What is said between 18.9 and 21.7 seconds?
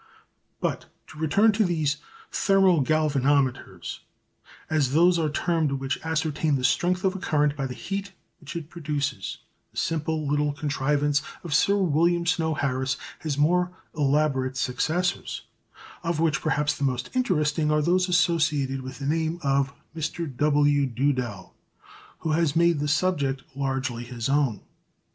the name of Mr W. Duddell,